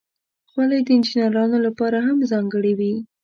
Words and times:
خولۍ 0.49 0.79
د 0.85 0.89
انجینرانو 0.97 1.57
لپاره 1.65 1.97
هم 2.07 2.17
ځانګړې 2.31 2.73
وي. 2.79 2.93